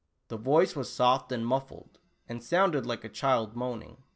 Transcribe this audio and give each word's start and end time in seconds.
The 0.29 0.37
yoice 0.39 0.75
was 0.75 0.91
soft 0.91 1.31
and 1.31 1.45
muffled, 1.45 1.99
and 2.27 2.43
sounded 2.43 2.87
like 2.87 3.03
a 3.03 3.07
child 3.07 3.55
moaning. 3.55 4.01